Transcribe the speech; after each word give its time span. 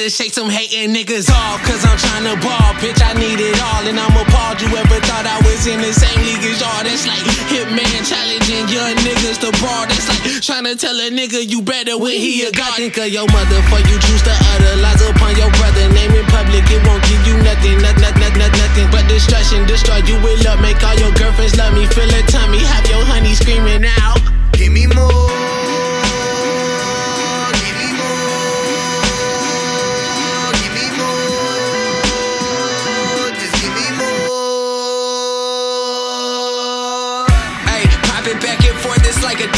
to 0.00 0.08
shake 0.08 0.32
some 0.32 0.48
hating 0.48 0.96
niggas 0.96 1.28
off. 1.28 1.60
Cause 1.68 1.84
I'm 1.84 1.98
trying 2.00 2.24
to 2.24 2.32
ball, 2.40 2.72
bitch, 2.80 2.96
I 3.04 3.12
need 3.20 3.36
it 3.36 3.60
all. 3.60 3.84
And 3.84 4.00
I'm 4.00 4.16
appalled 4.16 4.56
you 4.56 4.72
ever 4.72 4.96
thought 5.04 5.28
I 5.28 5.36
was 5.44 5.68
in 5.68 5.76
the 5.76 5.92
same 5.92 6.16
league 6.24 6.40
as 6.40 6.56
y'all. 6.56 6.80
That's 6.80 7.04
like 7.04 7.20
Hitman 7.52 8.00
challenging 8.08 8.64
young 8.72 8.96
niggas 9.04 9.44
to 9.44 9.52
brawl. 9.60 9.84
That's 9.92 10.08
like 10.08 10.40
trying 10.40 10.64
to 10.64 10.72
tell 10.72 10.96
a 10.96 11.12
nigga 11.12 11.44
you 11.44 11.60
better 11.60 12.00
when 12.00 12.16
he 12.16 12.48
a 12.48 12.50
god. 12.50 12.80
Think 12.80 12.96
of 12.96 13.12
your 13.12 13.28
mother 13.28 13.60
for 13.68 13.76
you 13.84 13.96
choose 14.08 14.24
to 14.24 14.32
utter 14.32 14.74
lies 14.80 15.04
upon 15.04 15.36
your 15.36 15.52
brother. 15.60 15.84
Name 15.92 16.16
in 16.16 16.24
public, 16.32 16.64
it 16.72 16.80
won't 16.88 17.04
give 17.04 17.20
you 17.28 17.36
nothing, 17.44 17.76
nothing, 17.84 18.00
nothing, 18.00 18.40
nothing, 18.40 18.56
nothing 18.56 18.88
but 18.88 19.04
destruction. 19.04 19.68
Destroy 19.68 20.00
you 20.08 20.16
with 20.24 20.40
love, 20.48 20.64
make 20.64 20.80
all 20.80 20.96
your 20.96 21.12
girlfriends 21.12 21.60
love 21.60 21.76
me. 21.76 21.84
Feel 21.92 22.08
a 22.08 22.24
tummy, 22.24 22.64
have 22.64 22.79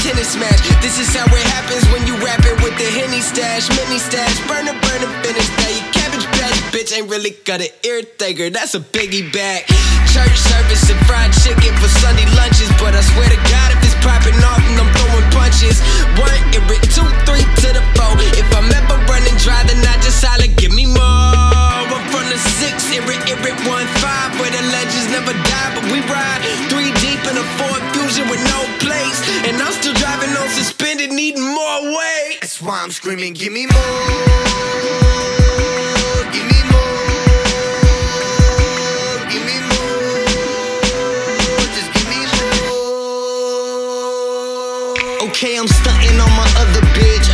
tennis 0.03 0.35
match. 0.35 0.59
This 0.83 0.99
is 0.99 1.15
how 1.15 1.31
it 1.31 1.47
happens 1.55 1.87
when 1.95 2.03
you 2.11 2.19
rapping 2.19 2.59
with 2.67 2.75
the 2.75 2.91
henny 2.91 3.23
stash, 3.23 3.71
mini 3.71 4.03
stash, 4.03 4.35
burner, 4.51 4.75
burner, 4.83 5.11
finish 5.23 5.47
day. 5.63 5.79
Cabbage 5.95 6.27
patch, 6.35 6.59
bitch 6.75 6.91
ain't 6.91 7.07
really 7.07 7.39
got 7.47 7.63
an 7.63 7.71
ear 7.87 8.03
thinker, 8.03 8.51
that's 8.51 8.75
a 8.75 8.83
biggie 8.83 9.31
bag. 9.31 9.63
Church 10.11 10.35
service 10.35 10.91
and 10.91 10.99
fried 11.07 11.31
chicken 11.47 11.71
for 11.79 11.87
Sunday 12.03 12.27
lunches, 12.35 12.69
but 12.83 12.99
I 12.99 13.03
swear 13.15 13.31
to 13.31 13.41
God, 13.47 13.69
if 13.79 13.81
it's 13.87 13.95
popping 14.03 14.35
off 14.43 14.59
and 14.67 14.83
I'm 14.83 14.91
throwing 14.91 15.29
punches, 15.31 15.79
one, 16.19 16.35
it 16.51 16.67
two, 16.91 17.07
three 17.23 17.47
to 17.63 17.69
the 17.71 17.83
four. 17.95 18.11
If 18.35 18.51
I'm 18.59 18.67
ever 18.75 18.99
running 19.07 19.39
dry, 19.39 19.63
then 19.71 19.79
I 19.87 19.95
just 20.03 20.19
holler, 20.19 20.51
give 20.59 20.75
me 20.75 20.85
more. 20.91 20.99
I'm 20.99 22.03
from 22.11 22.27
the 22.27 22.39
six, 22.59 22.91
irrit, 22.91 23.23
irrit, 23.31 23.55
one, 23.71 23.87
five, 24.03 24.35
where 24.43 24.51
the 24.51 24.67
legends 24.75 25.15
never 25.15 25.31
die, 25.31 25.71
but 25.79 25.87
we 25.95 26.03
ride 26.11 26.43
three 26.67 26.91
deep 26.99 27.23
in 27.23 27.39
a 27.39 27.47
Ford 27.55 27.83
Fusion 27.95 28.27
with 28.27 28.43
no 28.51 28.72
place, 28.83 29.21
and 29.47 29.57
I'm 29.63 29.73
still 29.73 29.95
driving 29.95 30.31
on 30.37 30.49
suspended, 30.49 31.11
needing 31.13 31.43
more 31.43 31.83
weight. 31.97 32.39
That's 32.41 32.61
why 32.61 32.83
I'm 32.83 32.91
screaming, 32.91 33.33
give 33.35 33.53
me 33.53 33.67
more. 33.67 33.81
Give 36.35 36.47
me 36.51 36.61
more. 36.73 36.97
Give 39.31 39.45
me 39.47 39.57
more. 39.71 40.27
Just 41.77 41.91
give 41.95 42.07
me 42.13 42.21
more. 42.37 42.91
Okay, 45.29 45.53
I'm 45.59 45.69
stunting 45.69 46.19
on 46.21 46.33
my 46.37 46.49
other 46.63 46.83
bitch, 46.99 47.29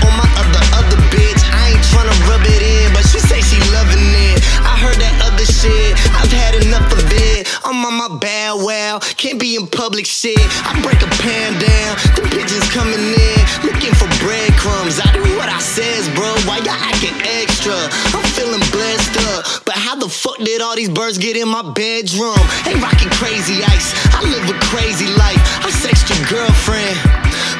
bad 8.20 8.62
well, 8.64 9.00
can't 9.20 9.40
be 9.40 9.56
in 9.56 9.66
public 9.66 10.06
shit. 10.06 10.38
I 10.64 10.74
break 10.82 11.02
a 11.02 11.10
pan 11.22 11.58
down, 11.58 11.92
the 12.16 12.22
pigeons 12.30 12.68
coming 12.70 13.00
in, 13.00 13.40
looking 13.66 13.94
for 13.94 14.08
breadcrumbs. 14.22 15.00
I 15.00 15.12
do 15.12 15.22
what 15.36 15.48
I 15.48 15.58
says, 15.60 16.08
bro. 16.14 16.30
Why 16.46 16.58
y'all 16.64 16.78
acting 16.78 17.14
extra? 17.24 17.76
I'm 18.14 18.24
feeling 18.32 18.62
blessed 18.70 19.16
up, 19.34 19.64
but 19.64 19.74
how 19.74 19.96
the 19.96 20.08
fuck 20.08 20.38
did 20.38 20.62
all 20.62 20.76
these 20.76 20.90
birds 20.90 21.18
get 21.18 21.36
in 21.36 21.48
my 21.48 21.62
bedroom? 21.62 22.38
Ain't 22.66 22.82
rocking 22.82 23.10
crazy 23.18 23.62
ice. 23.64 23.94
I 24.14 24.22
live 24.22 24.48
a 24.48 24.58
crazy 24.70 25.06
life. 25.18 25.40
I 25.64 25.70
sexed 25.70 26.08
your 26.08 26.22
girlfriend 26.28 26.87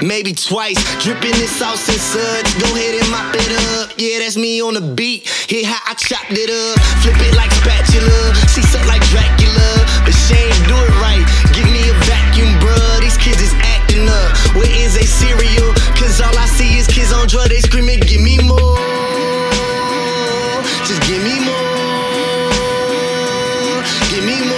maybe 0.03 0.33
twice. 0.33 0.79
Dripping 1.03 1.33
this 1.33 1.51
sauce 1.51 1.89
and 1.89 1.99
suds, 1.99 2.55
go 2.61 2.69
ahead 2.77 2.95
and 3.01 3.11
mop 3.11 3.35
it 3.35 3.53
up. 3.75 3.93
Yeah, 3.97 4.21
that's 4.21 4.37
me 4.37 4.61
on 4.63 4.75
the 4.75 4.81
beat. 4.81 5.27
Hear 5.49 5.67
how 5.67 5.81
I 5.91 5.95
chopped 5.95 6.33
it 6.33 6.51
up. 6.51 6.79
Flip 7.03 7.19
it 7.19 7.35
like 7.35 7.51
spatula, 7.53 8.35
see 8.49 8.63
something 8.63 8.89
like 8.89 9.03
Dracula. 9.09 9.71
But 10.05 10.15
she 10.15 10.35
ain't 10.37 10.69
do 10.69 10.77
it 10.77 10.95
right. 11.03 11.25
Give 11.55 11.67
me 11.67 11.83
a 11.89 11.95
vacuum, 12.07 12.55
bruh. 12.61 13.01
These 13.01 13.17
kids 13.19 13.41
is 13.43 13.55
acting 13.65 14.09
up. 14.09 14.37
Where 14.55 14.71
is 14.71 14.97
a 14.97 15.07
cereal? 15.07 15.75
Cause 15.99 16.21
all 16.21 16.37
I 16.37 16.47
see 16.47 16.79
is 16.79 16.87
kids 16.87 17.13
on 17.13 17.27
drugs, 17.27 17.49
they 17.51 17.61
screaming, 17.61 18.01
give 18.01 18.21
me 18.21 18.39
more. 18.39 18.79
Just 20.87 21.03
give 21.07 21.23
me 21.23 21.37
more. 21.43 21.69
Give 24.11 24.25
me 24.25 24.49
more. 24.49 24.58